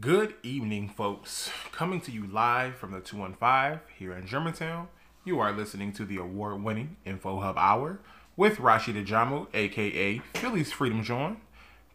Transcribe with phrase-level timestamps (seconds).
[0.00, 1.50] Good evening, folks.
[1.72, 4.86] Coming to you live from the 215 here in Germantown,
[5.24, 7.98] you are listening to the award winning Info Hub Hour
[8.36, 11.38] with Rashid Ajamu, aka Philly's Freedom Drawn.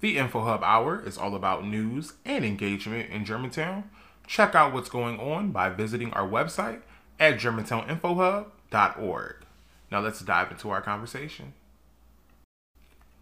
[0.01, 3.89] The Info Hub Hour is all about news and engagement in Germantown.
[4.27, 6.81] Check out what's going on by visiting our website
[7.21, 9.35] at germantowninfohub.org.
[9.91, 11.53] Now let's dive into our conversation.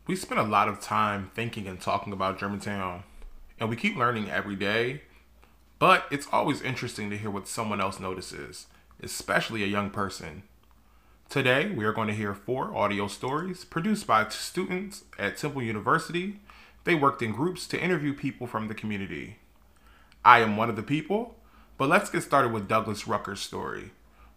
[0.08, 3.04] We spend a lot of time thinking and talking about Germantown,
[3.62, 5.04] and we keep learning every day,
[5.78, 8.66] but it's always interesting to hear what someone else notices,
[9.04, 10.42] especially a young person.
[11.30, 16.40] Today, we are going to hear four audio stories produced by students at Temple University.
[16.86, 19.38] They worked in groups to interview people from the community.
[20.26, 21.36] I am one of the people,
[21.78, 23.92] but let's get started with Douglas Rucker's story.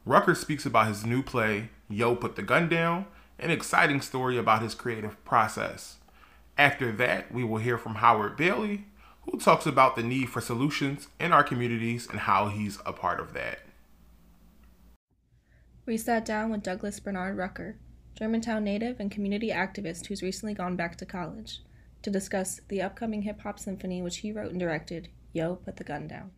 [0.04, 3.06] Rucker speaks about his new play, Yo Put the Gun Down,
[3.38, 5.96] an exciting story about his creative process.
[6.58, 8.84] After that, we will hear from Howard Bailey,
[9.24, 13.20] who talks about the need for solutions in our communities and how he's a part
[13.20, 13.60] of that.
[15.86, 17.76] We sat down with Douglas Bernard Rucker,
[18.18, 21.62] Germantown native and community activist who's recently gone back to college,
[22.02, 25.84] to discuss the upcoming hip hop symphony which he wrote and directed, Yo Put the
[25.84, 26.30] Gun Down.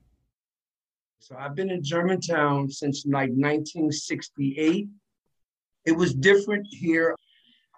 [1.19, 4.89] So I've been in Germantown since like 1968.
[5.85, 7.15] It was different here.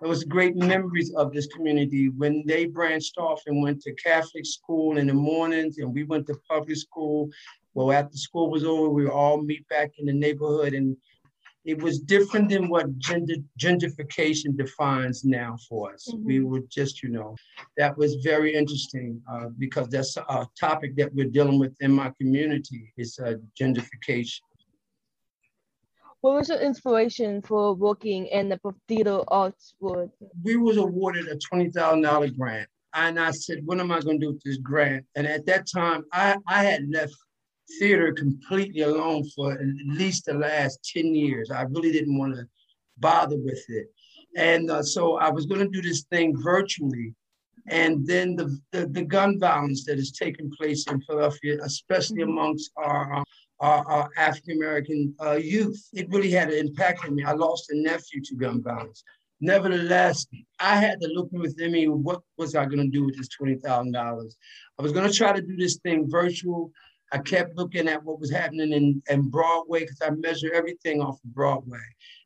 [0.00, 4.96] Was great memories of this community when they branched off and went to Catholic school
[4.96, 7.28] in the mornings, and we went to public school.
[7.74, 10.96] Well, after school was over, we all meet back in the neighborhood, and
[11.64, 16.08] it was different than what gender, gentrification defines now for us.
[16.08, 16.24] Mm-hmm.
[16.24, 17.36] We were just, you know,
[17.76, 22.12] that was very interesting uh, because that's a topic that we're dealing with in my
[22.20, 24.41] community is uh, gentrification.
[26.20, 30.11] What was your inspiration for working in the theater arts world?
[30.42, 32.69] We was awarded a $20,000 grant.
[32.94, 35.06] And I said, what am I going to do with this grant?
[35.14, 37.14] And at that time, I, I had left
[37.78, 41.50] theater completely alone for at least the last 10 years.
[41.50, 42.48] I really didn't want to
[42.98, 43.87] bother with it.
[44.37, 47.14] And uh, so I was going to do this thing virtually.
[47.69, 52.70] And then the, the, the, gun violence that is taking place in Philadelphia, especially amongst
[52.76, 53.25] our, our, our
[53.60, 57.24] Uh, uh, African American uh, youth, it really had an impact on me.
[57.24, 59.02] I lost a nephew to gun violence.
[59.41, 60.26] Nevertheless,
[60.60, 64.34] I had to look within me what was I going to do with this $20,000?
[64.78, 66.72] I was going to try to do this thing virtual
[67.12, 71.22] I kept looking at what was happening in, in Broadway because I measure everything off
[71.25, 71.80] of Broadway.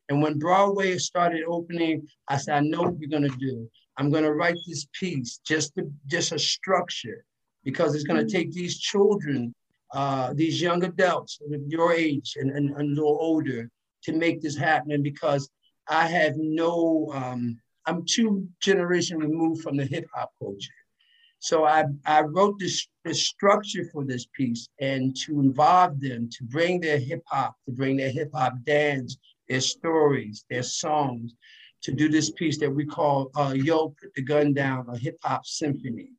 [0.08, 3.70] And when Broadway started opening, I said, I know what we're gonna do.
[3.96, 7.24] I'm gonna write this piece, just to, just a structure,
[7.64, 8.32] because it's gonna mm.
[8.32, 9.54] take these children,
[9.92, 11.38] uh, these young adults
[11.68, 13.68] your age and, and, and a little older
[14.04, 15.02] to make this happen.
[15.02, 15.48] because
[15.88, 20.70] I have no, um, I'm two generations removed from the hip hop culture.
[21.40, 26.44] So I, I wrote this, this structure for this piece and to involve them, to
[26.44, 31.34] bring their hip hop, to bring their hip hop dance, their stories, their songs,
[31.82, 35.18] to do this piece that we call uh, Yo, Put the Gun Down, a hip
[35.24, 36.10] hop symphony.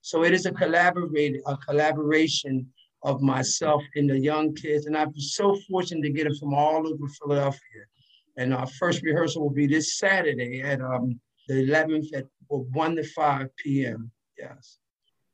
[0.00, 2.66] So it is a collaborated, a collaboration
[3.04, 4.86] of myself and the young kids.
[4.86, 7.84] And I'm so fortunate to get them from all over Philadelphia.
[8.36, 13.04] And our first rehearsal will be this Saturday at um, the 11th at 1 to
[13.04, 14.10] 5 p.m.
[14.38, 14.78] Yes.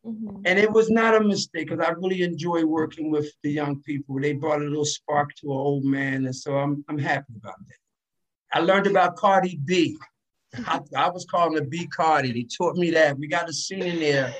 [0.06, 0.42] Mm-hmm.
[0.44, 4.18] And it was not a mistake because I really enjoy working with the young people.
[4.20, 6.26] They brought a little spark to an old man.
[6.26, 8.58] And so I'm, I'm happy about that.
[8.58, 9.96] I learned about Cardi B.
[10.66, 12.32] I, I was calling her B Cardi.
[12.32, 13.18] They taught me that.
[13.18, 14.34] We got a scene in there.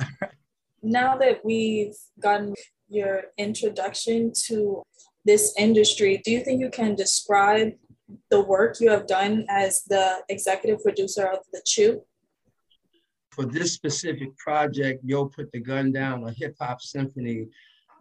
[0.82, 2.54] now that we've gotten
[2.88, 4.82] your introduction to
[5.24, 7.72] this industry, do you think you can describe
[8.30, 12.02] the work you have done as the executive producer of The Chew?
[13.32, 17.48] for this specific project, Yo Put the Gun Down, a hip hop symphony,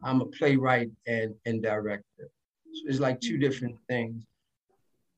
[0.03, 2.29] I'm a playwright and, and director.
[2.73, 4.23] So it's like two different things.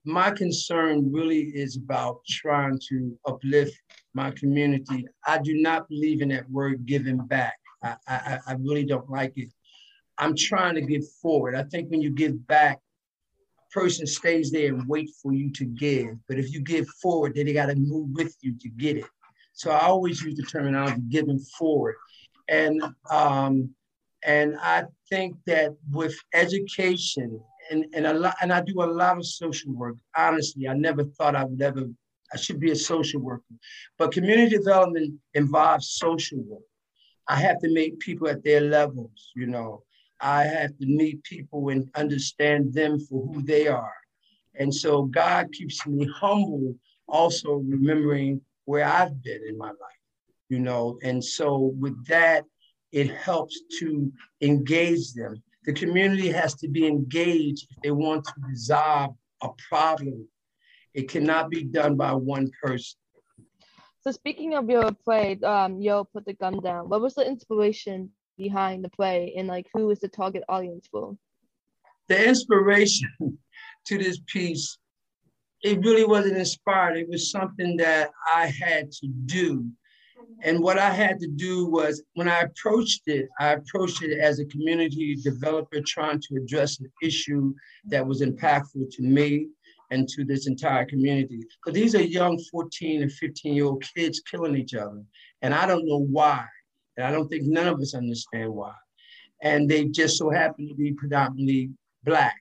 [0.06, 3.76] My concern really is about trying to uplift
[4.14, 5.08] my community.
[5.28, 7.58] I do not believe in that word giving back.
[7.84, 9.50] I, I, I really don't like it.
[10.18, 11.56] I'm trying to give forward.
[11.56, 12.80] I think when you give back,
[13.60, 16.16] a person stays there and wait for you to give.
[16.28, 19.06] But if you give forward, then they got to move with you to get it.
[19.54, 21.96] So I always use the terminology giving forward.
[22.48, 23.74] And um,
[24.26, 27.40] and I think that with education
[27.70, 29.96] and, and a lot and I do a lot of social work.
[30.16, 31.88] Honestly, I never thought I would ever
[32.34, 33.44] I should be a social worker.
[33.98, 36.64] But community development involves social work.
[37.28, 39.84] I have to meet people at their levels, you know.
[40.20, 43.94] I have to meet people and understand them for who they are.
[44.56, 46.76] And so God keeps me humble,
[47.08, 50.02] also remembering where I've been in my life,
[50.50, 50.98] you know.
[51.04, 52.46] And so with that,
[52.92, 55.42] it helps to engage them.
[55.66, 60.28] The community has to be engaged if they want to resolve a problem.
[60.94, 62.98] It cannot be done by one person.
[64.02, 68.12] So speaking of your play, um, Yo Put the Gun Down, what was the inspiration
[68.38, 71.18] behind the play and like who is the target audience for?
[72.10, 73.10] The inspiration
[73.86, 74.78] to this piece,
[75.64, 76.98] it really wasn't inspired.
[76.98, 79.66] It was something that I had to do.
[80.42, 84.40] And what I had to do was when I approached it, I approached it as
[84.40, 87.54] a community developer trying to address an issue
[87.86, 89.48] that was impactful to me
[89.94, 91.40] and to this entire community.
[91.40, 95.04] Because these are young 14 and 15 year old kids killing each other.
[95.42, 96.46] And I don't know why.
[96.98, 98.74] And I don't think none of us understand why.
[99.42, 101.70] And they just so happen to be predominantly
[102.04, 102.36] Black.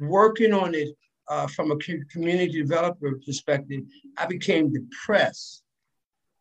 [0.00, 0.88] Working on it
[1.28, 3.82] uh, from a community developer perspective,
[4.16, 5.62] I became depressed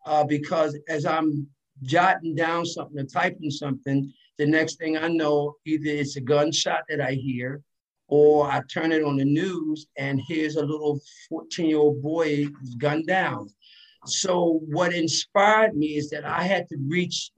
[0.06, 1.48] uh, because as I'm
[1.84, 6.82] jotting down something or typing something, the next thing I know, either it's a gunshot
[6.90, 7.62] that I hear,
[8.16, 11.00] or I turn it on the news and here's a little
[11.30, 12.46] 14 year old boy
[12.78, 13.50] gunned down.
[14.06, 17.32] So, what inspired me is that I had to reach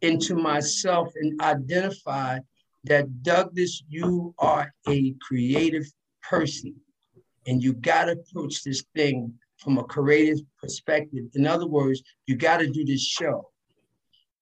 [0.00, 2.38] into myself and identify
[2.84, 5.84] that Douglas, you are a creative
[6.22, 6.74] person
[7.46, 11.24] and you got to approach this thing from a creative perspective.
[11.34, 13.50] In other words, you got to do this show.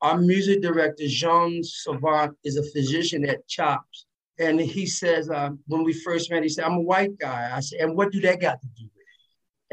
[0.00, 4.06] Our music director, Jean Savant, is a physician at CHOPS.
[4.38, 7.50] And he says, uh, when we first met, he said, I'm a white guy.
[7.54, 9.06] I said, and what do that got to do with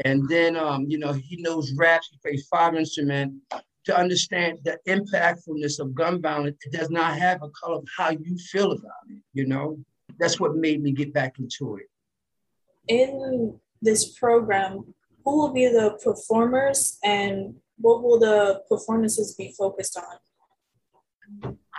[0.04, 0.06] it?
[0.08, 3.36] And then, um, you know, he knows raps, he plays five instruments.
[3.86, 8.10] To understand the impactfulness of gun violence, it does not have a color of how
[8.10, 9.78] you feel about it, you know?
[10.18, 11.88] That's what made me get back into it.
[12.88, 19.96] In this program, who will be the performers and what will the performances be focused
[19.96, 20.18] on?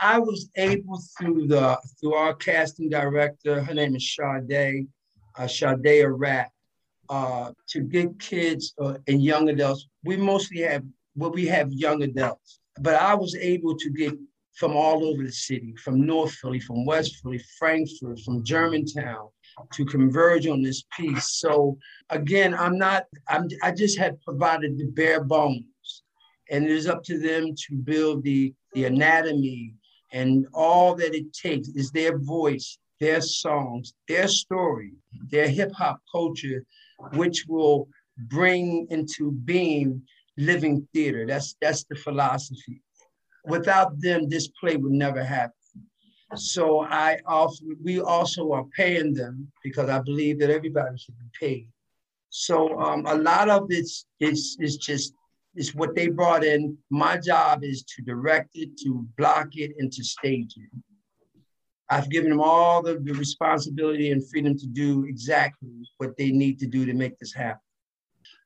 [0.01, 4.87] I was able through the through our casting director, her name is Sade,
[5.37, 6.49] uh, Sade Arat,
[7.09, 9.87] uh, to get kids uh, and young adults.
[10.03, 10.83] We mostly have
[11.15, 14.13] well, we have young adults, but I was able to get
[14.55, 19.29] from all over the city, from North Philly, from West Philly, Frankford, from Germantown,
[19.73, 21.39] to converge on this piece.
[21.39, 21.77] So
[22.09, 25.63] again, I'm not, I'm, I just had provided the bare bones
[26.51, 29.73] and it is up to them to build the, the anatomy
[30.11, 34.91] and all that it takes is their voice, their songs, their story,
[35.29, 36.63] their hip hop culture,
[37.13, 37.87] which will
[38.17, 40.01] bring into being
[40.37, 41.25] living theater.
[41.25, 42.81] That's that's the philosophy.
[43.45, 45.53] Without them, this play would never happen.
[46.35, 51.29] So I also we also are paying them because I believe that everybody should be
[51.39, 51.67] paid.
[52.29, 55.13] So um, a lot of it's it's it's just
[55.55, 56.77] it's what they brought in.
[56.89, 60.69] My job is to direct it, to block it, and to stage it.
[61.89, 66.57] I've given them all the, the responsibility and freedom to do exactly what they need
[66.59, 67.59] to do to make this happen.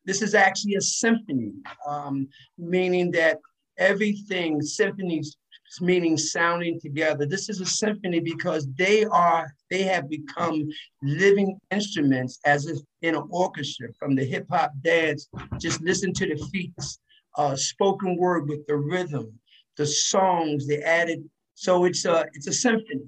[0.03, 1.51] This is actually a symphony,
[1.87, 3.39] um, meaning that
[3.77, 5.37] everything, symphonies
[5.81, 7.25] meaning sounding together.
[7.25, 10.67] This is a symphony because they are, they have become
[11.01, 15.27] living instruments as if in an orchestra from the hip hop dance.
[15.59, 16.99] Just listen to the feats,
[17.37, 19.39] uh, spoken word with the rhythm,
[19.77, 21.23] the songs, they added.
[21.55, 23.05] So it's a, it's a symphony.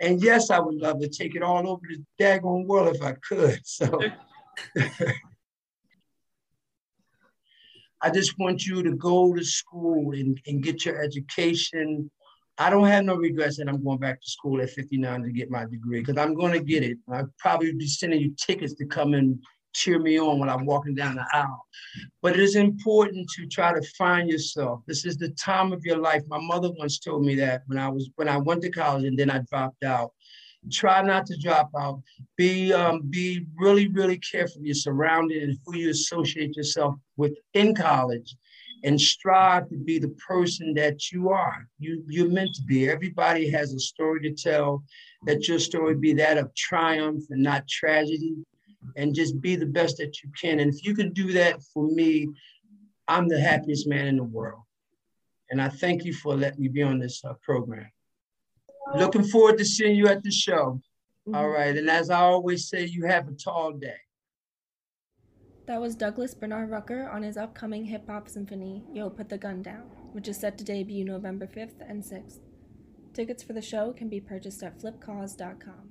[0.00, 3.14] And yes, I would love to take it all over the daggone world if I
[3.26, 3.60] could.
[3.64, 4.00] So
[8.06, 12.08] I just want you to go to school and, and get your education.
[12.56, 15.50] I don't have no regrets that I'm going back to school at 59 to get
[15.50, 16.98] my degree because I'm going to get it.
[17.12, 19.42] I'll probably be sending you tickets to come and
[19.74, 21.66] cheer me on when I'm walking down the aisle.
[22.22, 24.82] But it is important to try to find yourself.
[24.86, 26.22] This is the time of your life.
[26.28, 29.18] My mother once told me that when I was when I went to college and
[29.18, 30.12] then I dropped out
[30.70, 32.02] try not to drop out.
[32.36, 34.62] Be um, be really really careful.
[34.62, 38.36] You're surrounded and who you associate yourself with in college,
[38.84, 41.68] and strive to be the person that you are.
[41.78, 42.88] You you're meant to be.
[42.88, 44.82] Everybody has a story to tell.
[45.24, 48.36] That your story be that of triumph and not tragedy,
[48.96, 50.60] and just be the best that you can.
[50.60, 52.28] And if you can do that for me,
[53.08, 54.62] I'm the happiest man in the world.
[55.50, 57.90] And I thank you for letting me be on this uh, program.
[58.94, 60.80] Looking forward to seeing you at the show.
[61.26, 61.34] Mm-hmm.
[61.34, 61.76] All right.
[61.76, 63.96] And as I always say, you have a tall day.
[65.66, 69.62] That was Douglas Bernard Rucker on his upcoming hip hop symphony, Yo Put the Gun
[69.62, 72.38] Down, which is set to debut November 5th and 6th.
[73.12, 75.90] Tickets for the show can be purchased at flipcause.com.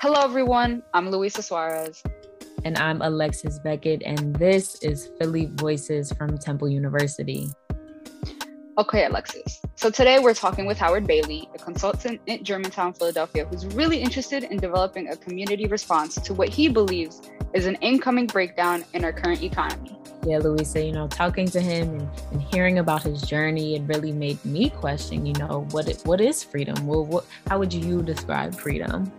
[0.00, 0.82] Hello, everyone.
[0.94, 2.02] I'm Luisa Suarez.
[2.64, 7.50] And I'm Alexis Beckett, and this is Philly Voices from Temple University.
[8.78, 9.60] Okay, Alexis.
[9.74, 14.44] So today we're talking with Howard Bailey, a consultant at Germantown, Philadelphia, who's really interested
[14.44, 17.20] in developing a community response to what he believes
[17.52, 19.98] is an incoming breakdown in our current economy.
[20.26, 24.12] Yeah, Louisa, you know, talking to him and, and hearing about his journey, it really
[24.12, 26.86] made me question, you know, what it, what is freedom?
[26.86, 29.12] Well, what, how would you describe freedom?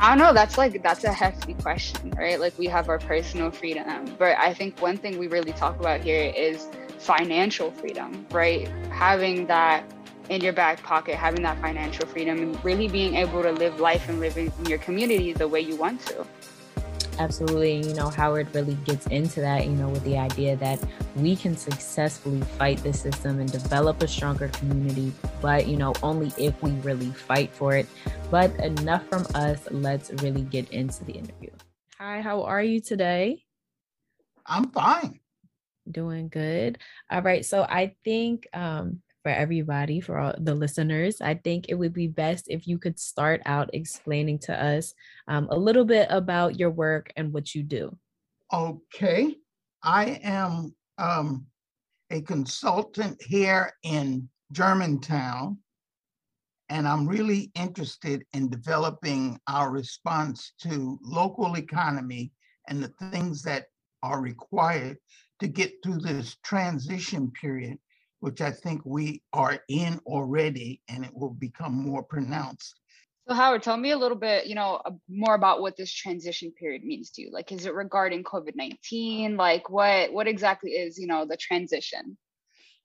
[0.00, 0.34] I don't know.
[0.34, 2.40] That's like that's a hefty question, right?
[2.40, 6.00] Like we have our personal freedom, but I think one thing we really talk about
[6.00, 6.68] here is
[6.98, 8.68] financial freedom, right?
[8.90, 9.84] Having that
[10.28, 14.08] in your back pocket, having that financial freedom, and really being able to live life
[14.08, 16.26] and live in your community the way you want to.
[17.18, 17.76] Absolutely.
[17.86, 20.78] You know, Howard really gets into that, you know, with the idea that
[21.16, 26.30] we can successfully fight the system and develop a stronger community, but, you know, only
[26.36, 27.86] if we really fight for it.
[28.30, 29.66] But enough from us.
[29.70, 31.50] Let's really get into the interview.
[31.98, 33.44] Hi, how are you today?
[34.44, 35.20] I'm fine.
[35.90, 36.78] Doing good.
[37.10, 37.44] All right.
[37.44, 42.06] So I think um, for everybody, for all the listeners, I think it would be
[42.06, 44.94] best if you could start out explaining to us
[45.26, 47.96] um, a little bit about your work and what you do.
[48.52, 49.34] Okay.
[49.82, 51.46] I am um,
[52.10, 55.58] a consultant here in Germantown,
[56.68, 62.32] and I'm really interested in developing our response to local economy
[62.68, 63.66] and the things that
[64.06, 64.98] are required
[65.40, 67.78] to get through this transition period
[68.20, 72.74] which I think we are in already, and it will become more pronounced.
[73.28, 76.84] So, Howard, tell me a little bit, you know, more about what this transition period
[76.84, 77.30] means to you.
[77.32, 79.36] Like, is it regarding COVID nineteen?
[79.36, 82.16] Like, what what exactly is, you know, the transition?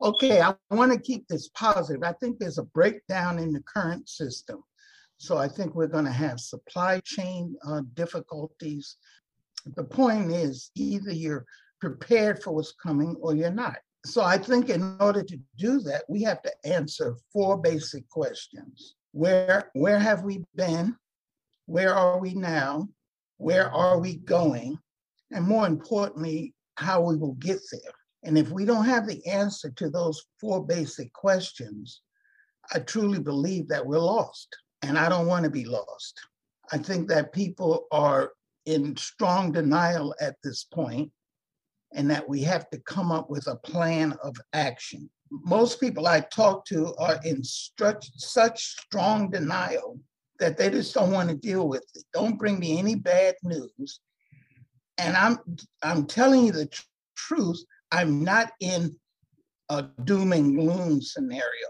[0.02, 2.02] Okay, I want to keep this positive.
[2.04, 4.64] I think there's a breakdown in the current system.
[5.18, 8.98] So I think we're going to have supply chain uh, difficulties.
[9.76, 11.46] The point is either you're
[11.80, 13.78] prepared for what's coming or you're not.
[14.06, 18.96] So I think in order to do that, we have to answer four basic questions.
[19.12, 20.96] Where, where have we been?
[21.68, 22.88] Where are we now?
[23.38, 24.80] Where are we going?
[25.32, 27.94] And more importantly, how we will get there.
[28.24, 32.02] And if we don't have the answer to those four basic questions,
[32.74, 34.56] I truly believe that we're lost.
[34.82, 36.20] And I don't want to be lost.
[36.72, 38.32] I think that people are
[38.66, 41.12] in strong denial at this point
[41.94, 45.10] and that we have to come up with a plan of action.
[45.30, 50.00] Most people I talk to are in such, such strong denial
[50.40, 52.04] that they just don't want to deal with it.
[52.14, 54.00] Don't bring me any bad news.
[54.98, 55.40] And I'm
[55.84, 56.82] I'm telling you the tr-
[57.16, 57.64] truth.
[57.92, 58.96] I'm not in
[59.70, 61.68] a doom and gloom scenario.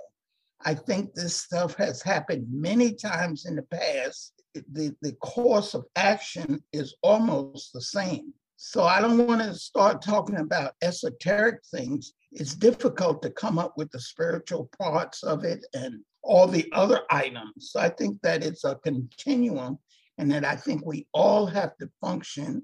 [0.64, 4.41] I think this stuff has happened many times in the past.
[4.54, 8.34] The, the course of action is almost the same.
[8.58, 12.14] So I don't want to start talking about esoteric things.
[12.32, 17.02] It's difficult to come up with the spiritual parts of it and all the other
[17.10, 17.72] items.
[17.72, 19.80] So I think that it's a continuum
[20.18, 22.62] and that I think we all have to function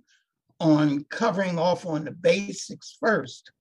[0.59, 3.51] on covering off on the basics first.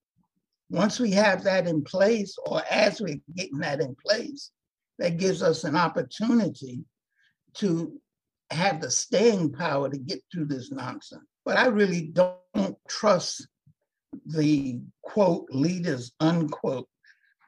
[0.69, 4.51] Once we have that in place, or as we're getting that in place,
[4.99, 6.85] that gives us an opportunity
[7.55, 7.99] to
[8.51, 11.25] have the staying power to get through this nonsense.
[11.45, 13.47] But I really don't trust
[14.27, 16.89] the quote leaders, unquote.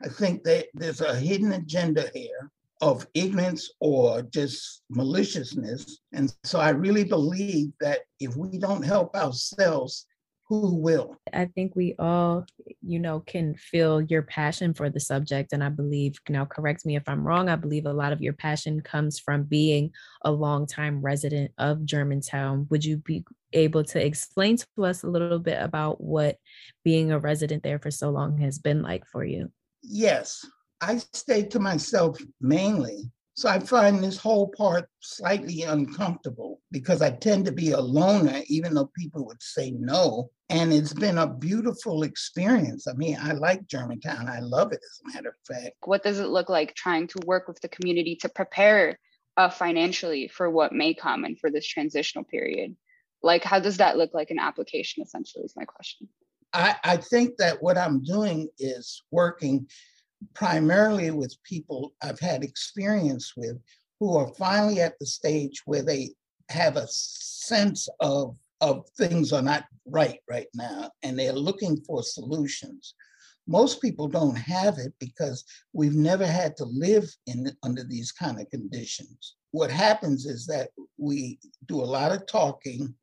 [0.02, 2.50] I think that there's a hidden agenda here
[2.80, 6.00] of ignorance or just maliciousness.
[6.12, 10.06] And so I really believe that if we don't help ourselves,
[10.48, 11.16] who will?
[11.32, 12.46] I think we all,
[12.80, 15.52] you know, can feel your passion for the subject.
[15.52, 18.32] And I believe, now correct me if I'm wrong, I believe a lot of your
[18.32, 19.90] passion comes from being
[20.24, 22.66] a longtime resident of Germantown.
[22.70, 26.36] Would you be able to explain to us a little bit about what
[26.82, 29.52] being a resident there for so long has been like for you?
[29.82, 30.44] Yes.
[30.80, 37.10] I stay to myself mainly so I find this whole part slightly uncomfortable because I
[37.10, 40.30] tend to be a loner, even though people would say no.
[40.50, 42.88] And it's been a beautiful experience.
[42.88, 44.28] I mean, I like Germantown.
[44.28, 45.76] I love it, as a matter of fact.
[45.84, 48.98] What does it look like trying to work with the community to prepare
[49.36, 52.74] uh, financially for what may come and for this transitional period?
[53.22, 56.08] Like, how does that look like an application, essentially, is my question.
[56.52, 59.68] I, I think that what I'm doing is working
[60.34, 63.58] primarily with people I've had experience with
[64.00, 66.10] who are finally at the stage where they
[66.50, 72.02] have a sense of of things are not right right now and they're looking for
[72.02, 72.94] solutions.
[73.46, 78.40] Most people don't have it because we've never had to live in under these kind
[78.40, 79.36] of conditions.
[79.52, 82.94] What happens is that we do a lot of talking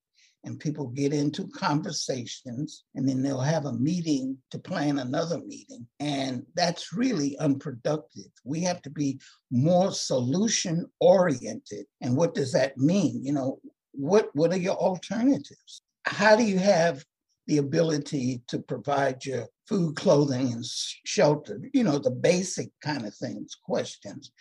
[0.45, 5.85] and people get into conversations and then they'll have a meeting to plan another meeting
[5.99, 8.31] and that's really unproductive.
[8.43, 9.19] We have to be
[9.51, 13.25] more solution oriented and what does that mean?
[13.25, 13.59] You know
[13.91, 15.81] what what are your alternatives?
[16.03, 17.03] How do you have
[17.47, 21.59] the ability to provide your food clothing and shelter?
[21.73, 24.31] You know the basic kind of things questions.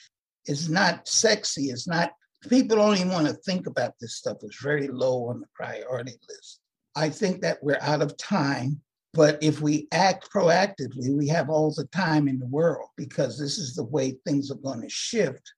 [0.45, 2.13] It's not sexy it's not
[2.49, 4.39] people don't even want to think about this stuff.
[4.43, 6.61] It's very low on the priority list.
[6.97, 8.81] I think that we're out of time.
[9.13, 13.59] But if we act proactively, we have all the time in the world because this
[13.59, 15.53] is the way things are going to shift.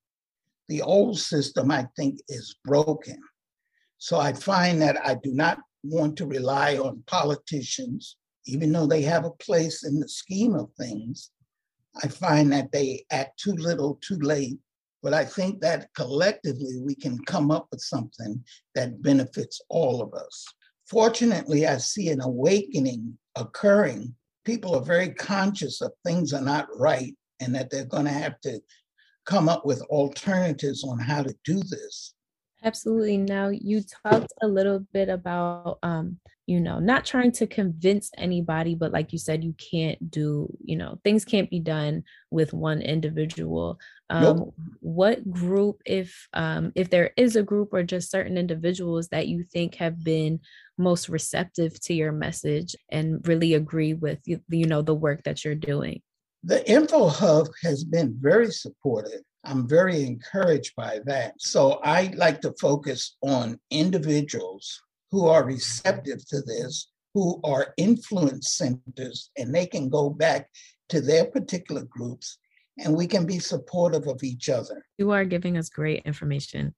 [0.69, 3.19] The old system, I think, is broken.
[3.97, 9.02] So I find that I do not want to rely on politicians, even though they
[9.02, 11.31] have a place in the scheme of things.
[12.05, 14.59] I find that they act too little, too late,
[15.07, 18.43] but I think that collectively we can come up with something
[18.75, 20.45] that benefits all of us.
[20.91, 24.17] Fortunately, I see an awakening occurring.
[24.45, 28.41] People are very conscious of things are not right and that they're going to have
[28.41, 28.61] to
[29.27, 32.15] come up with alternatives on how to do this.
[32.65, 33.17] Absolutely.
[33.17, 38.76] Now, you talked a little bit about, um, you know, not trying to convince anybody,
[38.76, 42.81] but like you said, you can't do, you know, things can't be done with one
[42.81, 43.81] individual.
[44.11, 44.55] Um, nope.
[44.81, 49.43] What group, if um, if there is a group or just certain individuals that you
[49.43, 50.38] think have been
[50.79, 55.45] most receptive to your message and really agree with you, you know, the work that
[55.45, 56.00] you're doing?
[56.45, 61.35] The Info Hub has been very supportive I'm very encouraged by that.
[61.38, 68.53] So I like to focus on individuals who are receptive to this, who are influence
[68.53, 70.51] centers, and they can go back
[70.89, 72.39] to their particular groups
[72.79, 74.85] and we can be supportive of each other.
[74.99, 76.75] You are giving us great information.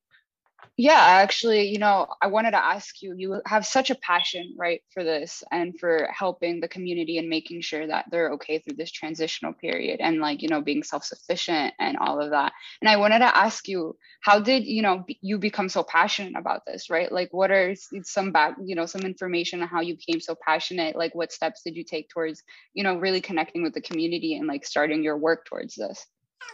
[0.80, 4.80] Yeah, actually, you know, I wanted to ask you, you have such a passion, right,
[4.94, 8.92] for this and for helping the community and making sure that they're okay through this
[8.92, 12.52] transitional period and like, you know, being self-sufficient and all of that.
[12.80, 16.62] And I wanted to ask you, how did, you know, you become so passionate about
[16.64, 17.10] this, right?
[17.10, 17.74] Like what are
[18.04, 20.94] some back, you know, some information on how you became so passionate?
[20.94, 24.46] Like what steps did you take towards, you know, really connecting with the community and
[24.46, 26.06] like starting your work towards this?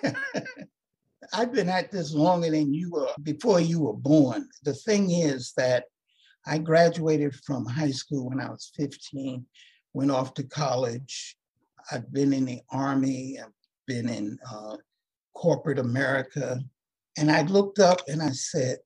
[1.33, 4.49] I've been at this longer than you were before you were born.
[4.63, 5.85] The thing is that
[6.47, 9.45] I graduated from high school when I was 15,
[9.95, 11.37] went off to college.
[11.91, 13.53] I've been in the Army, I've
[13.87, 14.77] been in uh,
[15.35, 16.61] corporate America.
[17.17, 18.79] And I looked up and I said,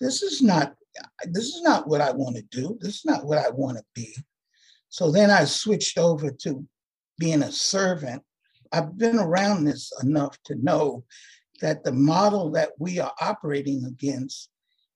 [0.00, 0.74] this is not
[1.24, 2.76] this is not what I want to do.
[2.80, 4.14] This is not what I want to be.
[4.88, 6.66] So then I switched over to
[7.18, 8.22] being a servant.
[8.72, 11.04] I've been around this enough to know
[11.60, 14.50] that the model that we are operating against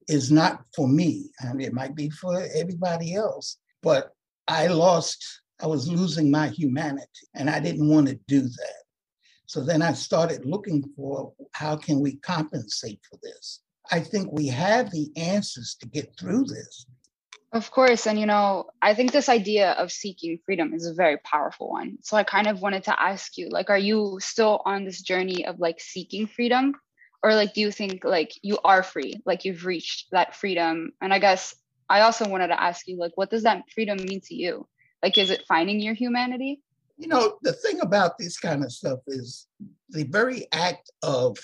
[0.09, 1.31] is not for me.
[1.43, 4.13] I mean, it might be for everybody else, but
[4.49, 5.25] I lost,
[5.61, 8.83] I was losing my humanity and I didn't want to do that.
[9.47, 13.61] So then I started looking for how can we compensate for this?
[13.91, 16.87] I think we have the answers to get through this.
[17.55, 18.09] Of course.
[18.09, 21.99] And, you know, I think this idea of seeking freedom is a very powerful one.
[22.03, 25.47] So I kind of wanted to ask you, like, are you still on this journey
[25.47, 26.75] of like seeking freedom?
[27.23, 30.91] Or like, do you think like you are free, like you've reached that freedom?
[31.01, 31.55] And I guess
[31.89, 34.67] I also wanted to ask you, like, what does that freedom mean to you?
[35.01, 36.61] Like, is it finding your humanity?
[36.99, 39.47] You know, the thing about this kind of stuff is
[39.91, 41.39] the very act of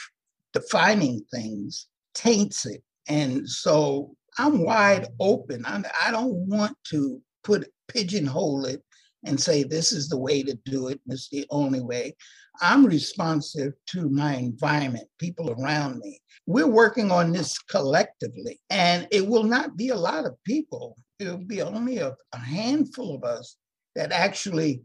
[0.53, 2.83] defining things taints it.
[3.09, 5.65] And so I'm wide open.
[5.67, 8.83] I'm, I don't want to put pigeonhole it
[9.27, 10.99] and say this is the way to do it.
[11.05, 12.17] and It's the only way.
[12.63, 16.21] I'm responsive to my environment, people around me.
[16.47, 20.97] We're working on this collectively, and it will not be a lot of people.
[21.19, 23.57] It'll be only a, a handful of us
[23.95, 24.83] that actually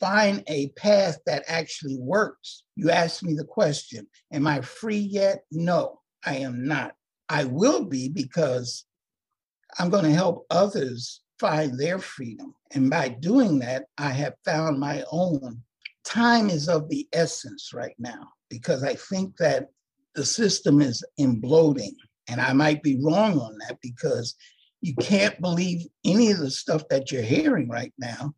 [0.00, 2.64] find a path that actually works.
[2.76, 5.44] You asked me the question Am I free yet?
[5.50, 6.92] No, I am not.
[7.32, 8.84] I will be because
[9.78, 12.54] I'm going to help others find their freedom.
[12.72, 15.62] And by doing that, I have found my own.
[16.04, 19.68] Time is of the essence right now because I think that
[20.14, 21.94] the system is imploding.
[22.28, 24.34] And I might be wrong on that because
[24.82, 28.34] you can't believe any of the stuff that you're hearing right now.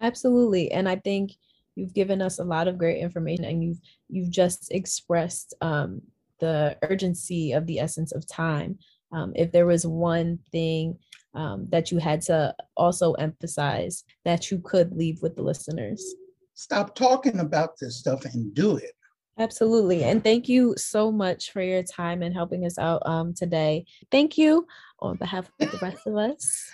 [0.00, 0.72] Absolutely.
[0.72, 1.32] And I think
[1.74, 6.00] you've given us a lot of great information and you've you've just expressed um,
[6.42, 8.78] the urgency of the essence of time.
[9.12, 10.98] Um, if there was one thing
[11.34, 16.02] um, that you had to also emphasize that you could leave with the listeners?
[16.54, 18.92] Stop talking about this stuff and do it.
[19.38, 20.04] Absolutely.
[20.04, 23.86] And thank you so much for your time and helping us out um, today.
[24.10, 24.66] Thank you
[25.00, 26.70] on behalf of the rest of us.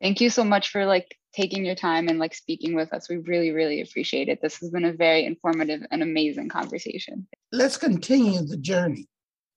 [0.00, 3.08] Thank you so much for like taking your time and like speaking with us.
[3.08, 4.40] We really, really appreciate it.
[4.40, 7.26] This has been a very informative and amazing conversation.
[7.52, 9.06] Let's continue the journey.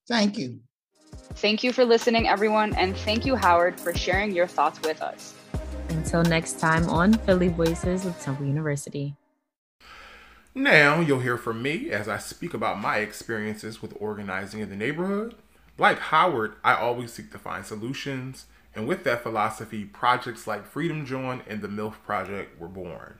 [0.07, 0.59] Thank you.
[1.35, 2.75] Thank you for listening, everyone.
[2.75, 5.33] And thank you, Howard, for sharing your thoughts with us.
[5.89, 9.15] Until next time on Philly Voices with Temple University.
[10.53, 14.75] Now you'll hear from me as I speak about my experiences with organizing in the
[14.75, 15.35] neighborhood.
[15.79, 21.05] Like Howard, I always seek to find solutions, and with that philosophy, projects like Freedom
[21.05, 23.17] Drawn and the MILF Project were born.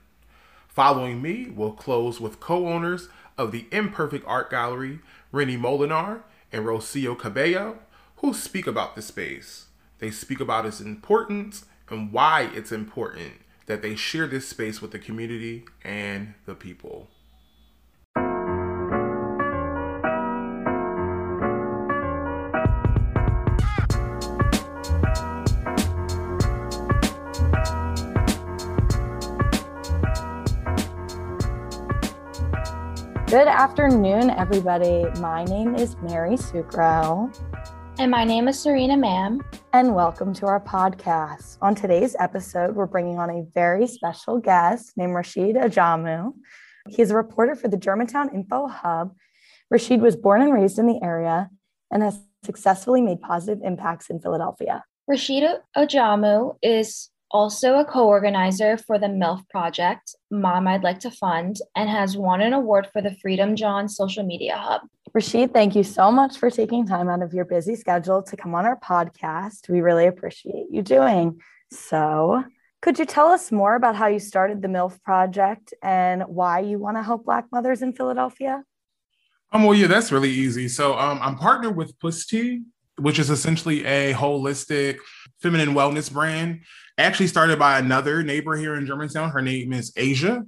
[0.68, 4.98] Following me, we'll close with co owners of the Imperfect Art Gallery,
[5.32, 6.20] Rennie Molinar
[6.52, 7.78] and Rocio Cabello,
[8.16, 9.68] who speak about the space.
[9.98, 13.32] They speak about its importance and why it's important
[13.64, 17.08] that they share this space with the community and the people.
[33.30, 35.04] Good afternoon, everybody.
[35.20, 37.32] My name is Mary Sucro.
[37.96, 39.40] And my name is Serena Mam.
[39.72, 41.56] And welcome to our podcast.
[41.62, 46.32] On today's episode, we're bringing on a very special guest named Rashid Ajamu.
[46.88, 49.14] He's a reporter for the Germantown Info Hub.
[49.70, 51.50] Rashid was born and raised in the area
[51.92, 54.82] and has successfully made positive impacts in Philadelphia.
[55.06, 61.10] Rashid Ajamu is also a co organizer for the MILF Project, Mom I'd Like to
[61.10, 64.82] Fund, and has won an award for the Freedom Drawn Social Media Hub.
[65.12, 68.54] Rashid, thank you so much for taking time out of your busy schedule to come
[68.54, 69.68] on our podcast.
[69.68, 71.40] We really appreciate you doing.
[71.72, 72.44] So,
[72.82, 76.78] could you tell us more about how you started the MILF Project and why you
[76.78, 78.62] want to help Black mothers in Philadelphia?
[79.52, 80.68] Um, well, yeah, that's really easy.
[80.68, 82.62] So, um, I'm partnered with Puss Tea,
[83.00, 84.98] which is essentially a holistic
[85.40, 86.60] feminine wellness brand
[86.98, 89.30] actually started by another neighbor here in Germantown.
[89.30, 90.44] Her name is Asia.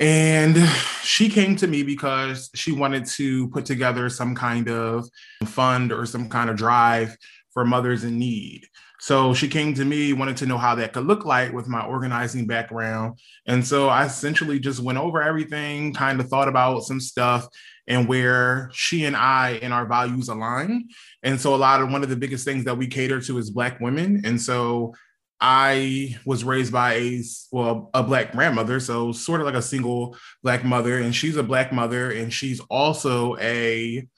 [0.00, 0.56] And
[1.02, 5.08] she came to me because she wanted to put together some kind of
[5.44, 7.16] fund or some kind of drive
[7.52, 8.66] for mothers in need.
[8.98, 11.84] So she came to me, wanted to know how that could look like with my
[11.84, 13.18] organizing background.
[13.46, 17.46] And so I essentially just went over everything, kind of thought about some stuff
[17.86, 20.88] and where she and I and our values align.
[21.22, 23.50] And so a lot of one of the biggest things that we cater to is
[23.50, 24.22] Black women.
[24.24, 24.94] And so
[25.40, 30.16] I was raised by a well a black grandmother, so sort of like a single
[30.42, 34.08] black mother, and she's a black mother, and she's also a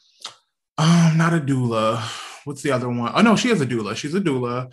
[0.79, 2.01] um not a doula.
[2.45, 3.11] What's the other one?
[3.15, 3.97] Oh no, she is a doula.
[3.97, 4.71] She's a doula,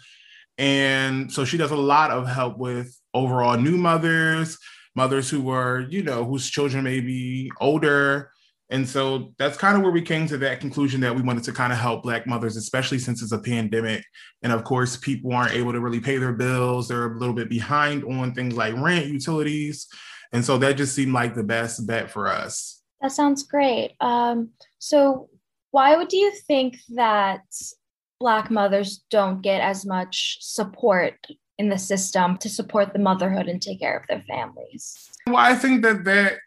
[0.58, 4.60] and so she does a lot of help with overall new mothers,
[4.96, 8.33] mothers who are you know whose children may be older
[8.74, 11.52] and so that's kind of where we came to that conclusion that we wanted to
[11.52, 14.04] kind of help Black mothers, especially since it's a pandemic.
[14.42, 16.88] And of course, people aren't able to really pay their bills.
[16.88, 19.88] They're a little bit behind on things like rent, utilities.
[20.32, 22.82] And so that just seemed like the best bet for us.
[23.00, 23.94] That sounds great.
[24.00, 25.30] Um, so,
[25.70, 27.44] why would you think that
[28.20, 31.28] Black mothers don't get as much support
[31.60, 35.12] in the system to support the motherhood and take care of their families?
[35.28, 36.40] Well, I think that that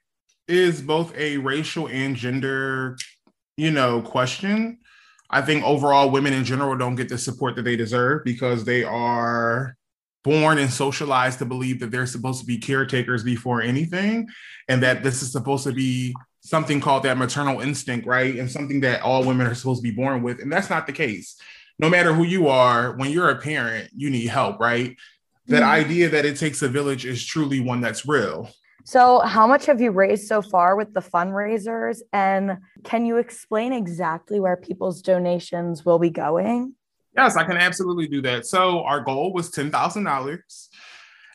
[0.49, 2.97] is both a racial and gender,
[3.57, 4.79] you know, question.
[5.29, 8.85] I think overall women in general don't get the support that they deserve because they
[8.85, 9.77] are
[10.23, 14.29] born and socialized to believe that they're supposed to be caretakers before anything
[14.69, 18.37] and that this is supposed to be something called that maternal instinct, right?
[18.37, 20.41] And something that all women are supposed to be born with.
[20.41, 21.41] And that's not the case.
[21.79, 24.97] No matter who you are, when you're a parent, you need help, right?
[25.47, 25.71] That mm-hmm.
[25.71, 28.51] idea that it takes a village is truly one that's real.
[28.87, 32.03] So, how much have you raised so far with the fundraisers?
[32.12, 36.72] And can you explain exactly where people's donations will be going?
[37.16, 38.46] Yes, I can absolutely do that.
[38.46, 40.68] So, our goal was $10,000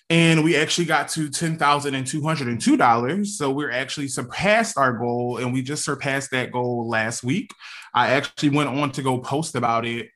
[0.09, 3.27] and we actually got to $10,202.
[3.27, 7.51] So, we're actually surpassed our goal and we just surpassed that goal last week.
[7.93, 10.07] I actually went on to go post about it.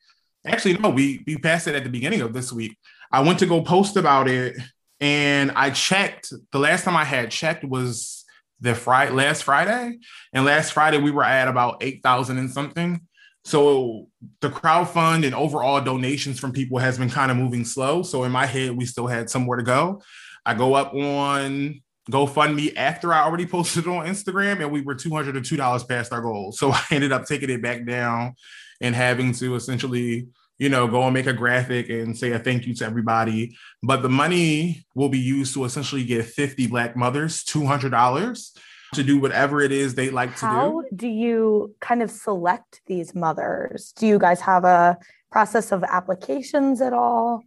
[0.45, 2.77] Actually, no, we, we passed it at the beginning of this week.
[3.11, 4.55] I went to go post about it
[4.99, 6.33] and I checked.
[6.51, 8.23] The last time I had checked was
[8.61, 9.97] the Friday last Friday,
[10.33, 13.01] and last Friday we were at about eight thousand and something.
[13.43, 14.07] So
[14.41, 18.01] the crowd fund and overall donations from people has been kind of moving slow.
[18.01, 20.01] So in my head, we still had somewhere to go.
[20.45, 25.11] I go up on GoFundMe after I already posted on Instagram, and we were two
[25.11, 26.51] hundred and two dollars past our goal.
[26.51, 28.35] So I ended up taking it back down
[28.81, 32.65] and having to essentially you know, go and make a graphic and say a thank
[32.65, 33.57] you to everybody.
[33.83, 38.59] But the money will be used to essentially get 50 Black mothers $200
[38.93, 40.45] to do whatever it is they like to do.
[40.45, 43.93] How do you kind of select these mothers?
[43.97, 44.97] Do you guys have a
[45.31, 47.43] process of applications at all?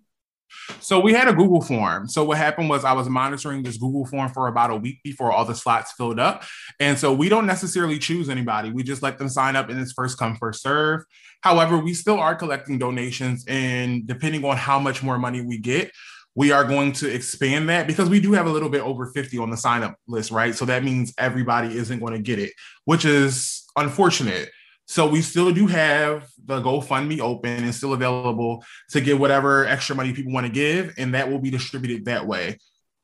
[0.80, 2.08] So we had a Google form.
[2.08, 5.32] So what happened was I was monitoring this Google form for about a week before
[5.32, 6.44] all the slots filled up.
[6.80, 8.70] And so we don't necessarily choose anybody.
[8.70, 11.02] We just let them sign up and it's first come, first serve.
[11.42, 15.92] However, we still are collecting donations and depending on how much more money we get,
[16.34, 19.38] we are going to expand that because we do have a little bit over 50
[19.38, 20.54] on the sign up list, right?
[20.54, 22.52] So that means everybody isn't going to get it,
[22.84, 24.48] which is unfortunate.
[24.88, 29.94] So we still do have the GoFundMe open and still available to give whatever extra
[29.94, 32.56] money people want to give, and that will be distributed that way.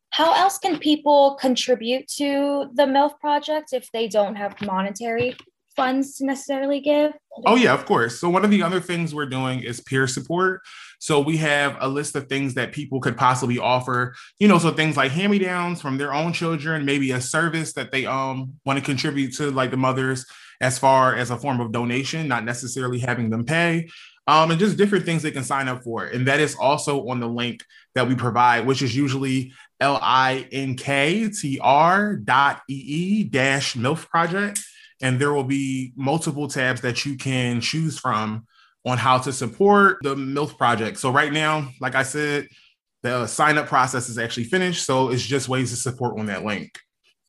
[0.08, 5.36] How else can people contribute to the MILF project if they don't have monetary
[5.76, 7.12] funds to necessarily give?
[7.44, 8.18] Oh, yeah, of course.
[8.18, 10.62] So, one of the other things we're doing is peer support.
[11.00, 14.70] So, we have a list of things that people could possibly offer, you know, so
[14.70, 18.54] things like hand me downs from their own children, maybe a service that they um,
[18.64, 20.24] want to contribute to, like the mothers,
[20.64, 23.86] as far as a form of donation, not necessarily having them pay.
[24.26, 26.06] Um, and just different things they can sign up for.
[26.06, 27.62] And that is also on the link
[27.94, 30.56] that we provide, which is usually L-I-N-K-T-R
[32.16, 34.60] dot E-E dash MILF project.
[35.02, 38.46] And there will be multiple tabs that you can choose from
[38.86, 40.96] on how to support the MILF project.
[40.98, 42.48] So right now, like I said,
[43.02, 44.86] the sign up process is actually finished.
[44.86, 46.78] So it's just ways to support on that link.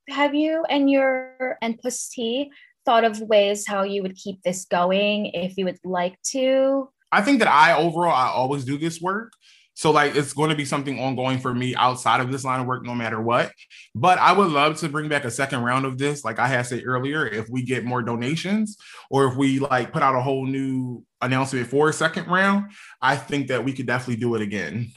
[0.07, 2.51] Have you and your and Puss Tea
[2.85, 6.89] thought of ways how you would keep this going if you would like to?
[7.11, 9.33] I think that I overall I always do this work.
[9.75, 12.65] So like it's going to be something ongoing for me outside of this line of
[12.65, 13.51] work, no matter what.
[13.93, 16.23] But I would love to bring back a second round of this.
[16.23, 18.77] Like I had said earlier, if we get more donations
[19.09, 22.71] or if we like put out a whole new announcement for a second round,
[23.01, 24.91] I think that we could definitely do it again.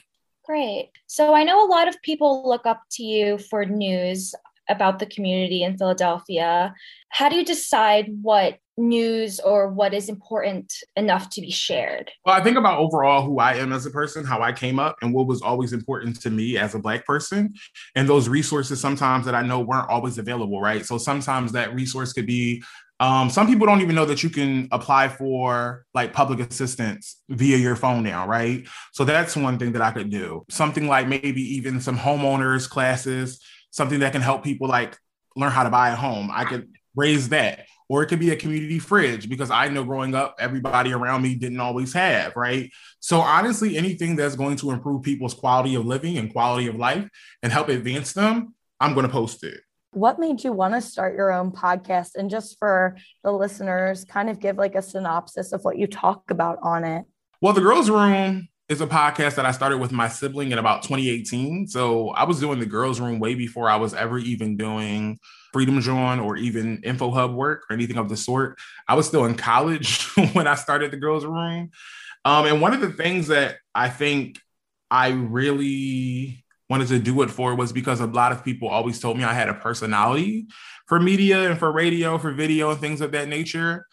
[0.45, 0.91] Great.
[1.07, 4.35] So I know a lot of people look up to you for news
[4.69, 6.75] about the community in Philadelphia.
[7.11, 12.11] How do you decide what news or what is important enough to be shared?
[12.25, 14.97] Well, I think about overall who I am as a person, how I came up,
[15.03, 17.55] and what was always important to me as a Black person.
[17.97, 20.87] And those resources sometimes that I know weren't always available, right?
[20.87, 22.63] So sometimes that resource could be
[23.01, 27.57] um, some people don't even know that you can apply for like public assistance via
[27.57, 28.67] your phone now, right?
[28.93, 30.45] So that's one thing that I could do.
[30.51, 34.97] Something like maybe even some homeowners classes, something that can help people like
[35.37, 36.31] learn how to buy a home.
[36.33, 37.67] I could raise that.
[37.91, 41.35] Or it could be a community fridge because I know growing up, everybody around me
[41.35, 42.71] didn't always have, right?
[43.01, 47.09] So, honestly, anything that's going to improve people's quality of living and quality of life
[47.43, 49.61] and help advance them, I'm going to post it.
[49.93, 52.15] What made you want to start your own podcast?
[52.15, 56.31] And just for the listeners, kind of give like a synopsis of what you talk
[56.31, 57.07] about on it.
[57.41, 60.83] Well, The Girls Room is a podcast that I started with my sibling in about
[60.83, 61.69] 2018.
[61.69, 65.19] So I was doing the girls' room way before I was ever even doing
[65.53, 68.59] Freedom Drawn or even Info Hub work or anything of the sort.
[68.87, 70.05] I was still in college
[70.35, 71.71] when I started the girls' room.
[72.27, 74.39] Um, and one of the things that I think
[74.91, 79.17] I really wanted to do it for was because a lot of people always told
[79.17, 80.47] me I had a personality
[80.87, 83.87] for media and for radio, for video, and things of that nature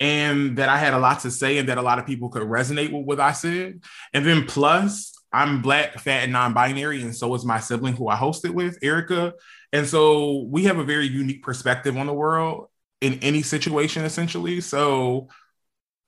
[0.00, 2.42] and that I had a lot to say and that a lot of people could
[2.42, 3.82] resonate with what I said.
[4.12, 8.16] And then plus, I'm black, fat, and non-binary, and so is my sibling who I
[8.16, 9.34] hosted with, Erica.
[9.72, 12.68] And so we have a very unique perspective on the world
[13.00, 14.60] in any situation, essentially.
[14.60, 15.28] So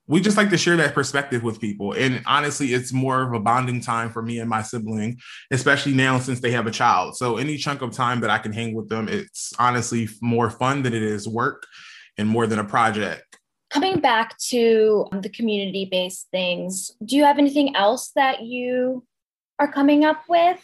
[0.07, 1.93] we just like to share that perspective with people.
[1.93, 5.19] And honestly, it's more of a bonding time for me and my sibling,
[5.51, 7.15] especially now since they have a child.
[7.15, 10.81] So any chunk of time that I can hang with them, it's honestly more fun
[10.81, 11.67] than it is work
[12.17, 13.30] and more than a project
[13.71, 19.05] coming back to um, the community based things, do you have anything else that you
[19.59, 20.59] are coming up with?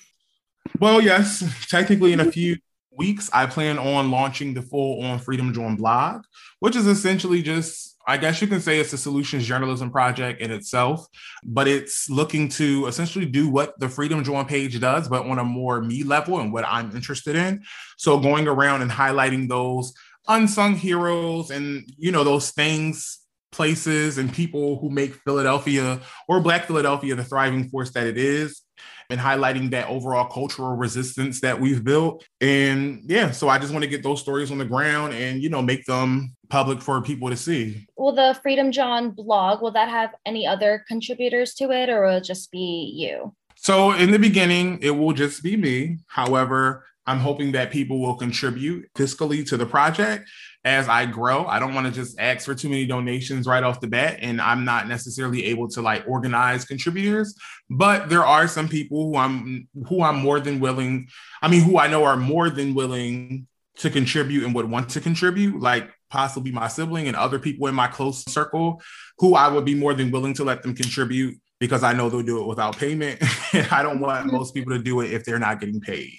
[0.79, 1.43] Well, yes.
[1.69, 2.57] Technically, in a few
[2.91, 6.23] weeks, I plan on launching the full on Freedom Drawn blog,
[6.59, 10.49] which is essentially just I guess you can say it's a solutions journalism project in
[10.49, 11.05] itself,
[11.43, 15.43] but it's looking to essentially do what the Freedom Drawn page does, but on a
[15.43, 17.65] more me level and what I'm interested in.
[17.97, 19.93] So going around and highlighting those
[20.27, 23.19] unsung heroes and you know those things
[23.51, 28.61] places and people who make Philadelphia or Black Philadelphia the thriving force that it is,
[29.09, 32.25] and highlighting that overall cultural resistance that we've built.
[32.41, 35.49] And yeah, so I just want to get those stories on the ground and, you
[35.49, 37.87] know, make them public for people to see.
[37.97, 42.17] Will the Freedom Drawn blog, will that have any other contributors to it or will
[42.17, 43.33] it just be you?
[43.55, 45.97] So in the beginning, it will just be me.
[46.07, 50.29] However, I'm hoping that people will contribute fiscally to the project
[50.65, 51.45] as I grow.
[51.45, 54.41] I don't want to just ask for too many donations right off the bat, and
[54.41, 57.33] I'm not necessarily able to like organize contributors.
[57.69, 61.07] But there are some people who I'm who I'm more than willing.
[61.41, 65.01] I mean, who I know are more than willing to contribute and would want to
[65.01, 68.81] contribute, like possibly my sibling and other people in my close circle,
[69.19, 72.21] who I would be more than willing to let them contribute because I know they'll
[72.21, 73.21] do it without payment.
[73.53, 74.35] And I don't want mm-hmm.
[74.35, 76.13] most people to do it if they're not getting paid.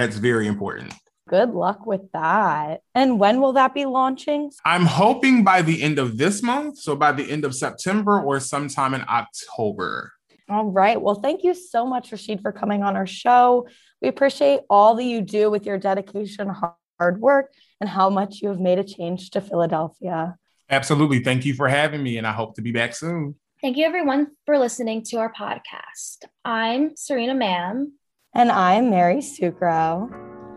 [0.00, 0.94] That's very important.
[1.28, 2.80] Good luck with that.
[2.94, 4.50] And when will that be launching?
[4.64, 6.78] I'm hoping by the end of this month.
[6.78, 10.10] So by the end of September or sometime in October.
[10.48, 10.98] All right.
[10.98, 13.68] Well, thank you so much, Rashid, for coming on our show.
[14.00, 16.50] We appreciate all that you do with your dedication,
[16.98, 20.36] hard work, and how much you have made a change to Philadelphia.
[20.70, 21.22] Absolutely.
[21.22, 23.34] Thank you for having me, and I hope to be back soon.
[23.60, 26.24] Thank you, everyone, for listening to our podcast.
[26.42, 27.92] I'm Serena Mam.
[28.32, 30.08] And I'm Mary Sucro.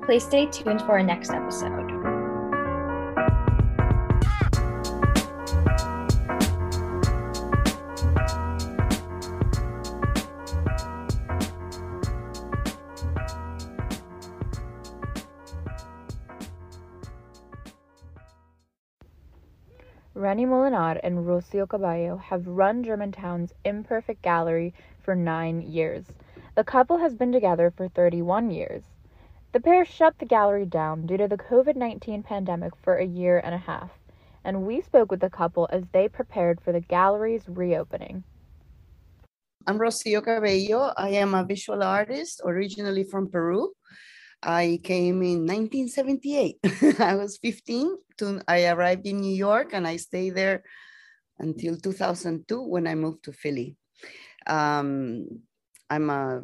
[0.06, 1.90] Please stay tuned for our next episode.
[20.14, 26.06] Renny Molenaar and Rocio Cabello have run Germantown's Imperfect Gallery for nine years.
[26.56, 28.84] The couple has been together for 31 years.
[29.54, 33.42] The pair shut the gallery down due to the COVID 19 pandemic for a year
[33.44, 33.90] and a half,
[34.44, 38.24] and we spoke with the couple as they prepared for the gallery's reopening.
[39.66, 40.94] I'm Rocio Cabello.
[40.96, 43.74] I am a visual artist originally from Peru.
[44.44, 46.58] I came in 1978.
[47.00, 47.98] I was 15.
[48.20, 50.62] To, I arrived in New York and I stayed there
[51.40, 53.76] until 2002 when I moved to Philly.
[54.46, 55.42] Um,
[55.94, 56.42] I'm a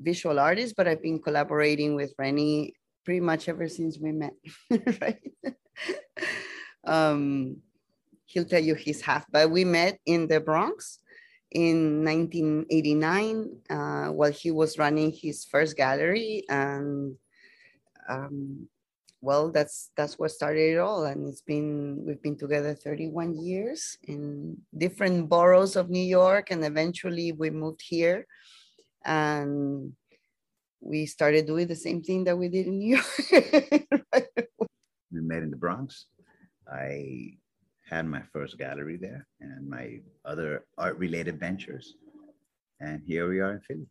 [0.00, 4.34] visual artist, but I've been collaborating with Renny pretty much ever since we met,
[5.02, 5.18] right?
[6.86, 7.56] um,
[8.26, 11.00] he'll tell you his half, but we met in the Bronx
[11.50, 17.16] in 1989 uh, while he was running his first gallery and
[18.08, 18.68] um,
[19.22, 23.96] well that's that's what started it all and it's been we've been together 31 years
[24.08, 28.26] in different boroughs of new york and eventually we moved here
[29.04, 29.92] and
[30.82, 33.86] we started doing the same thing that we did in New York.
[35.12, 36.06] we met in the Bronx.
[36.70, 37.34] I
[37.88, 41.94] had my first gallery there and my other art related ventures.
[42.80, 43.86] And here we are in Philly.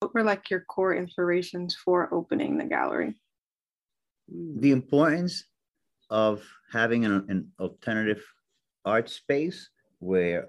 [0.00, 3.16] What were like your core inspirations for opening the gallery?
[4.28, 5.44] The importance
[6.10, 8.22] of having an, an alternative
[8.84, 10.48] art space where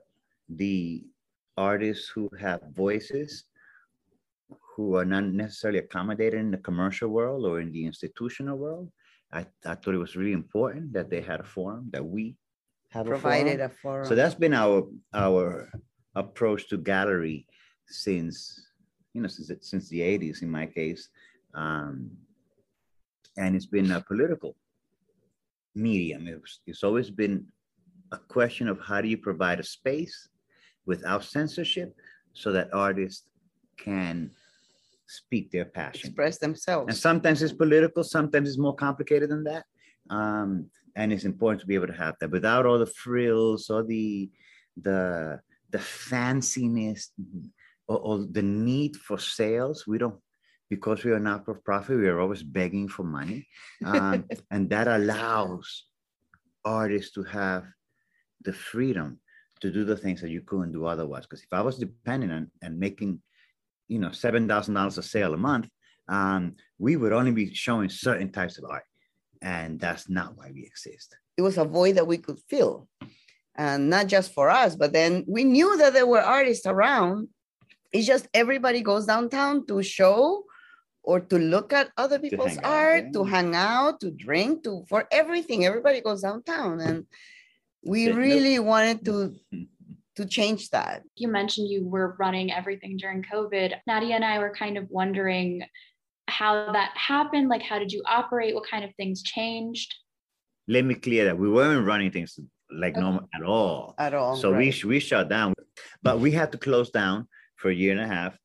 [0.50, 1.04] the
[1.58, 3.46] artists who have voices
[4.76, 8.92] who are not necessarily accommodated in the commercial world or in the institutional world.
[9.32, 12.36] I, I thought it was really important that they had a forum, that we
[12.90, 13.72] have provided a forum.
[13.72, 14.06] a forum.
[14.06, 15.70] So that's been our our
[16.16, 17.46] approach to gallery
[17.88, 18.68] since
[19.14, 21.10] you know since since the 80s in my case.
[21.54, 22.12] Um,
[23.38, 24.56] and it's been a political
[25.76, 26.28] medium.
[26.28, 27.46] It was, it's always been
[28.12, 30.30] a question of how do you provide a space
[30.86, 31.96] without censorship
[32.34, 33.28] so that artists
[33.78, 34.32] can
[35.08, 36.88] speak their passion, express themselves.
[36.90, 39.66] And sometimes it's political, sometimes it's more complicated than that.
[40.10, 43.84] Um, and it's important to be able to have that without all the frills or
[43.84, 44.30] the
[44.82, 47.10] the the fanciness
[47.88, 49.86] or, or the need for sales.
[49.86, 50.20] We don't
[50.70, 51.98] because we are not for profit.
[51.98, 53.48] We are always begging for money,
[53.86, 55.86] um, and that allows
[56.66, 57.66] artists to have
[58.42, 59.20] the freedom
[59.62, 61.24] to do the things that you couldn't do otherwise.
[61.24, 63.22] Because if I was dependent on and making
[63.88, 65.68] you know seven thousand dollars a sale a month,
[66.08, 68.86] um, we would only be showing certain types of art,
[69.42, 71.16] and that's not why we exist.
[71.38, 72.88] It was a void that we could fill,
[73.56, 77.30] and not just for us, but then we knew that there were artists around.
[77.94, 80.44] It's just everybody goes downtown to show
[81.08, 83.12] or to look at other people's art, out, yeah.
[83.14, 85.66] to hang out, to drink, to for everything.
[85.66, 87.06] Everybody goes downtown, and
[87.82, 89.34] we really wanted to
[90.18, 91.04] to change that.
[91.16, 93.76] You mentioned you were running everything during COVID.
[93.88, 95.64] Nadia and I were kind of wondering
[96.28, 97.48] how that happened.
[97.48, 98.54] Like, how did you operate?
[98.54, 99.96] What kind of things changed?
[100.68, 102.38] Let me clear that we weren't running things
[102.70, 103.02] like okay.
[103.02, 103.96] normal at all.
[103.98, 104.36] At all.
[104.36, 104.76] So right.
[104.84, 105.54] we we shut down,
[106.04, 108.38] but we had to close down for a year and a half.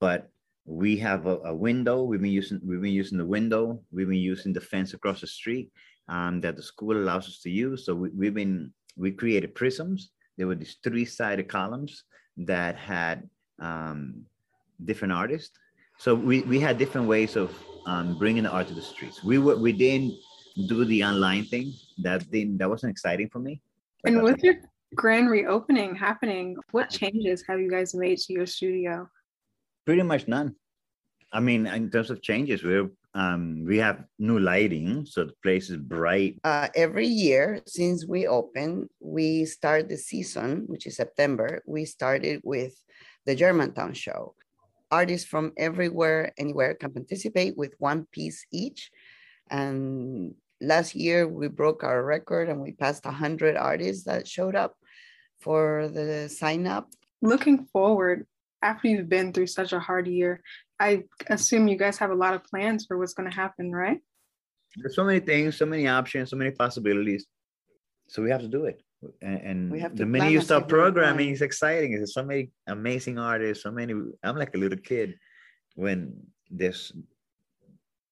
[0.00, 0.28] But
[0.68, 2.02] we have a, a window.
[2.02, 3.80] We've been using we've been using the window.
[3.90, 5.70] We've been using the fence across the street
[6.08, 7.86] um, that the school allows us to use.
[7.86, 12.04] So we, we've been we created prisms there were these three-sided columns
[12.38, 14.24] that had um,
[14.84, 15.58] different artists.
[15.98, 17.52] So we, we had different ways of
[17.86, 19.24] um, bringing the art to the streets.
[19.24, 20.14] We were we didn't
[20.68, 21.72] do the online thing.
[21.98, 23.60] That didn't that wasn't exciting for me.
[24.04, 24.54] And with your
[24.94, 29.10] grand reopening happening, what changes have you guys made to your studio?
[29.88, 30.54] Pretty much none.
[31.32, 35.70] I mean, in terms of changes, we're Um, we have new lighting, so the place
[35.70, 36.36] is bright.
[36.44, 41.62] Uh, every year since we opened, we start the season, which is September.
[41.66, 42.74] We started with
[43.24, 44.34] the Germantown show.
[44.90, 48.90] Artists from everywhere, anywhere can participate with one piece each.
[49.50, 54.76] And last year we broke our record and we passed 100 artists that showed up
[55.40, 56.92] for the sign up.
[57.22, 58.26] Looking forward,
[58.62, 60.42] after you've been through such a hard year,
[60.80, 63.98] I assume you guys have a lot of plans for what's going to happen, right?
[64.76, 67.26] There's so many things, so many options, so many possibilities.
[68.08, 68.82] So we have to do it.
[69.22, 71.32] And, and We have to the minute you as start programming, going.
[71.32, 71.94] it's exciting.
[71.94, 73.94] There's so many amazing artists, so many.
[74.22, 75.14] I'm like a little kid
[75.74, 76.92] when this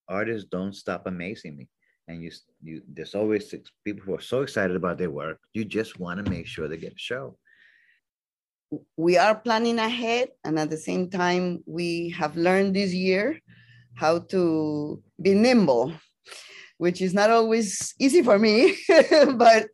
[0.08, 1.68] artists don't stop amazing me.
[2.08, 2.30] And you,
[2.62, 5.40] you, there's always six people who are so excited about their work.
[5.54, 7.36] You just want to make sure they get a show.
[8.96, 13.38] We are planning ahead and at the same time we have learned this year
[13.94, 15.92] how to be nimble
[16.78, 18.76] which is not always easy for me
[19.36, 19.68] but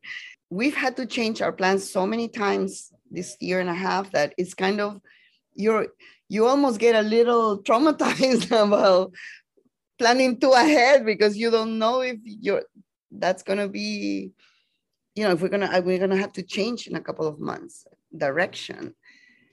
[0.50, 4.34] we've had to change our plans so many times this year and a half that
[4.36, 5.00] it's kind of
[5.54, 5.86] you're
[6.28, 9.12] you almost get a little traumatized about
[9.98, 12.64] planning too ahead because you don't know if you're
[13.10, 14.32] that's going to be
[15.14, 17.26] you know if we're going to we're going to have to change in a couple
[17.26, 17.86] of months
[18.16, 18.94] direction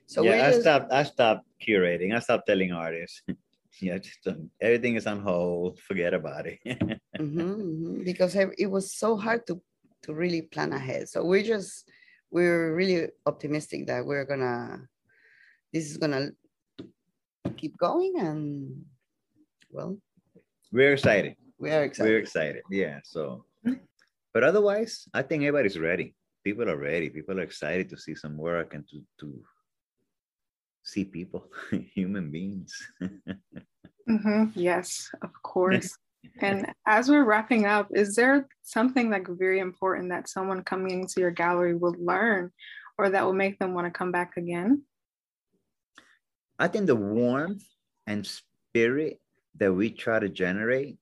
[0.10, 0.92] so yeah, we're I just- stopped.
[0.92, 2.16] I stopped curating.
[2.16, 3.22] I stopped telling artists.
[3.80, 5.78] yeah, just um, everything is on hold.
[5.86, 6.58] Forget about it.
[7.20, 9.62] Mhm, mhm, because it was so hard to
[10.04, 11.10] to really plan ahead.
[11.10, 11.86] So we're just
[12.32, 14.88] we're really optimistic that we're gonna
[15.72, 16.32] this is gonna
[17.58, 18.82] keep going and
[19.70, 19.94] well
[20.72, 21.36] We're excited.
[21.60, 22.10] we are excited.
[22.10, 22.64] We're excited.
[22.72, 22.98] Yeah.
[23.04, 23.46] So,
[24.34, 26.16] but otherwise, I think everybody's ready.
[26.50, 27.12] People are ready.
[27.12, 29.28] People are excited to see some work and to to
[30.84, 31.46] see people,
[31.94, 32.74] human beings.
[34.08, 35.96] hmm Yes, of course.
[36.42, 41.22] and as we're wrapping up, is there something like very important that someone coming into
[41.22, 42.52] your gallery will learn
[42.98, 44.82] or that will make them want to come back again?
[46.58, 47.68] I think the warmth
[48.08, 49.22] and spirit
[49.60, 50.98] that we try to generate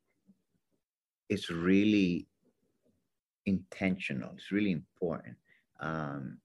[1.29, 2.27] is really
[3.47, 4.31] intentional.
[4.35, 5.35] It's really important.
[5.79, 6.37] Um,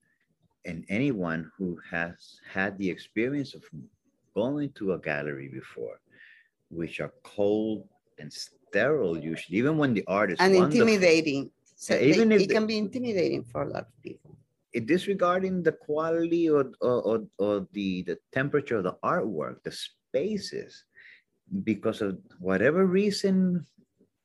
[0.64, 3.62] and anyone who has had the experience of
[4.34, 6.00] going to a gallery before,
[6.70, 7.84] which are cold
[8.18, 11.50] and sterile usually, even when the art is and intimidating.
[11.74, 14.38] So Yeah, they- even if it can be intimidating for a lot of people.
[14.72, 19.72] it disregarding the quality or, or, or, or the, the temperature of the artwork, the
[19.72, 20.84] spaces,
[21.64, 23.66] because of whatever reason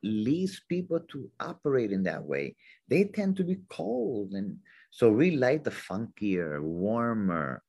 [0.08, 2.56] leads people to operate in that way,
[2.88, 4.34] they tend to be cold.
[4.34, 4.58] And
[4.92, 7.62] so we like the funkier, warmer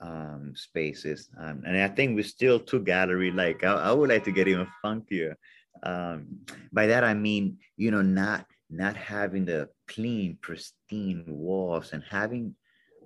[0.00, 1.28] um, spaces.
[1.38, 3.64] Um, and I think we're still too gallery like.
[3.64, 5.34] I, I would like to get even funkier.
[5.82, 6.38] Um,
[6.72, 12.54] by that I mean, you know, not not having the clean, pristine walls and having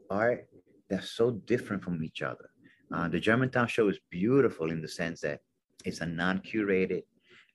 [0.08, 0.48] art
[0.88, 2.50] that's so different from each other.
[2.92, 5.40] Uh, the Germantown show is beautiful in the sense that
[5.84, 7.02] it's a non-curated,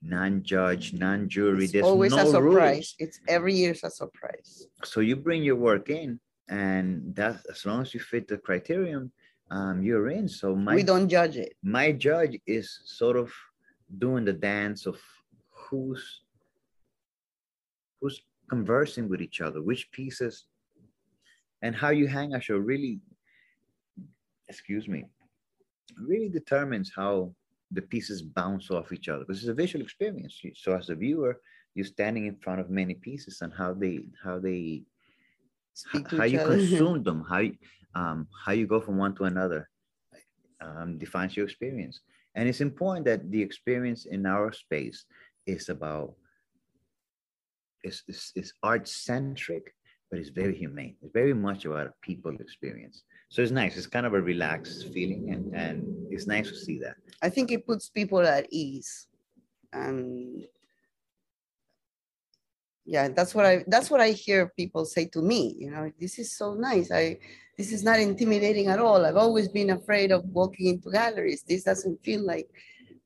[0.06, 1.64] non-judged, non-jury.
[1.66, 2.76] It's There's always no a surprise.
[2.76, 2.96] rules.
[3.00, 4.68] It's every year is a surprise.
[4.84, 9.12] So you bring your work in, and that as long as you fit the criterion,
[9.52, 10.28] um, you're in.
[10.28, 11.54] So my we don't judge it.
[11.64, 13.32] my judge is sort of
[13.98, 14.98] doing the dance of
[15.52, 16.22] who's
[18.02, 20.46] who's conversing with each other, which pieces,
[21.62, 23.00] and how you hang a show really,
[24.50, 25.06] excuse me,
[26.00, 27.34] really determines how
[27.72, 30.42] the pieces bounce off each other because it's a visual experience.
[30.56, 31.40] So as a viewer,
[31.74, 34.84] you're standing in front of many pieces and how they how they
[35.76, 36.56] Speak how you other.
[36.56, 37.58] consume them, how you,
[37.96, 39.70] um, how you go from one to another,
[40.62, 42.00] um, defines your experience.
[42.34, 45.06] And it's important that the experience in our space
[45.46, 46.16] is about
[47.84, 49.76] is is, is art centric,
[50.10, 50.96] but it's very humane.
[51.02, 53.04] It's very much about a people experience.
[53.30, 53.76] So it's nice.
[53.76, 56.96] It's kind of a relaxed feeling, and and it's nice to see that.
[57.22, 59.08] I think it puts people at ease.
[59.74, 60.46] And
[62.86, 65.56] yeah, that's what I that's what I hear people say to me.
[65.58, 66.92] You know, this is so nice.
[66.92, 67.18] I
[67.58, 69.06] this is not intimidating at all.
[69.06, 71.44] I've always been afraid of walking into galleries.
[71.44, 72.50] This doesn't feel like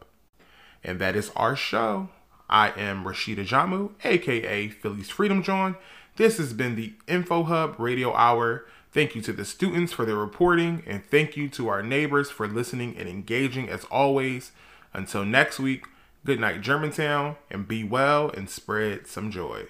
[0.83, 2.09] And that is our show.
[2.49, 5.75] I am Rashid Ajamu, aka Philly's Freedom Drawn.
[6.15, 8.65] This has been the Info Hub Radio Hour.
[8.97, 12.47] Thank you to the students for their reporting, and thank you to our neighbors for
[12.47, 14.53] listening and engaging as always.
[14.91, 15.85] Until next week,
[16.25, 19.67] good night, Germantown, and be well and spread some joy.